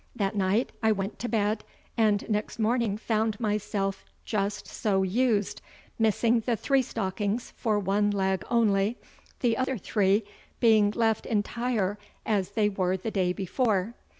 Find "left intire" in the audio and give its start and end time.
10.89-11.99